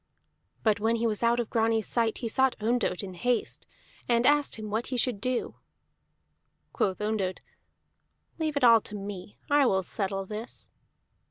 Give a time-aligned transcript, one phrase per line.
[0.63, 3.67] But when he was out of Grani's sight, he sought Ondott in haste,
[4.09, 5.57] and asked him what he should do.
[6.73, 7.39] Quoth Ondott:
[8.39, 9.37] "Leave all to me.
[9.47, 10.71] I will settle this."